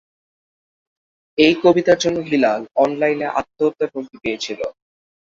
এই 1.37 1.53
কবিতার 1.63 1.97
জন্য 1.97 2.17
হিলাল 2.29 2.61
অনলাইনে 2.75 3.27
হত্যার 3.59 3.89
হুমকি 3.93 4.17
পেয়েছিল। 4.23 4.59